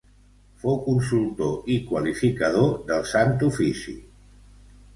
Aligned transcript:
Fou 0.61 0.79
consultor 0.85 1.69
i 1.75 1.75
qualificador 1.91 2.73
del 2.89 3.07
Sant 3.13 3.39
Ofici. 3.51 3.97